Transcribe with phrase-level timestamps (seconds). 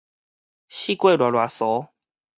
[0.67, 1.89] 四界賴賴趖